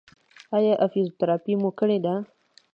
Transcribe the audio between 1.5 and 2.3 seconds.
مو کړې ده؟